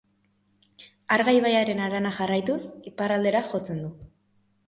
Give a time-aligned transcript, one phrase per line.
[1.15, 2.57] Arga ibaiaren harana jarraituz,
[2.93, 3.93] iparraldera jotzen du.